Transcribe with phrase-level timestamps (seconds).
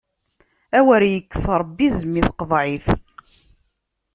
[0.77, 2.85] Awer ikkes Ṛebbi izem i teqḍiɛt!